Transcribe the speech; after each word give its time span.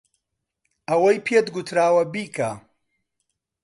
ئەوەی 0.89 1.17
پێت 1.25 1.47
گوتراوە 1.55 2.03
بیکە. 2.13 2.51